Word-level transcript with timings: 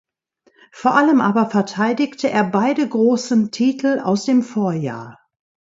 Vor 0.71 0.95
allem 0.95 1.21
aber 1.21 1.51
verteidigte 1.51 2.27
er 2.31 2.43
beide 2.43 2.89
großen 2.89 3.51
Titel 3.51 3.99
aus 4.03 4.25
dem 4.25 4.41
Vorjahr. 4.41 5.19